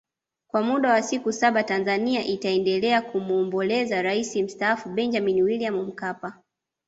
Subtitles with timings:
[0.51, 6.41] Kwa muda wa siku saba Tanzania itaendelea kumwombolezea Rais Mstaafu Benjamin William Mkapa